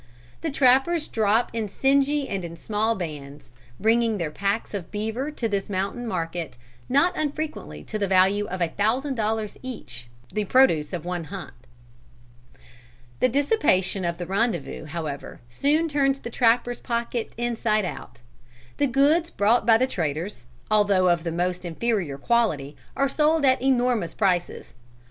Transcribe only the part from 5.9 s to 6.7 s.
market,